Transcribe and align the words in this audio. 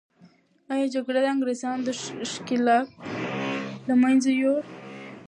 آیا 0.73 0.85
جګړه 0.95 1.19
د 1.23 1.27
انګریزانو 1.33 1.85
دښکیلاک 1.87 2.87
له 3.87 3.93
منځه 4.01 4.29
یوړه؟ 4.41 4.63